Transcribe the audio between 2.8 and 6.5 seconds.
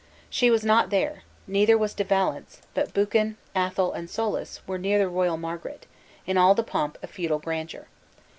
Buchan, Athol, and Soulis, were near the royal Margaret; in